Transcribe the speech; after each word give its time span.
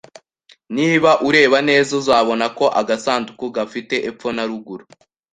Niba 0.75 1.11
ureba 1.27 1.57
neza, 1.69 1.91
uzabona 2.01 2.45
ko 2.57 2.65
agasanduku 2.81 3.45
gafite 3.57 3.95
epfo 4.09 4.27
na 4.35 4.43
ruguru 4.49 4.85